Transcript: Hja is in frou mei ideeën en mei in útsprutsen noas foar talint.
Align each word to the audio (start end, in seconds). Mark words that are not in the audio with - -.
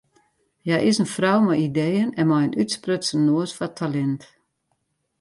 Hja 0.63 0.77
is 0.89 0.97
in 1.03 1.11
frou 1.15 1.39
mei 1.45 1.59
ideeën 1.69 2.09
en 2.19 2.25
mei 2.29 2.43
in 2.47 2.57
útsprutsen 2.61 3.21
noas 3.25 3.55
foar 3.57 3.73
talint. 3.79 4.23